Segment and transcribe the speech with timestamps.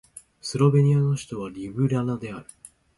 [0.41, 2.47] スロベニアの首都はリュブリャナである